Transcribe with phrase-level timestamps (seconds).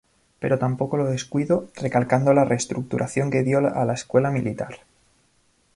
[0.41, 4.79] Pero tampoco lo descuido, recalcando la reestructuración que dio a la Escuela Militar.